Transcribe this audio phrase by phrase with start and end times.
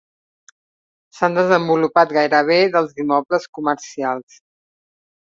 [1.17, 4.43] S'han desenvolupat gairebé dels immobles comercials.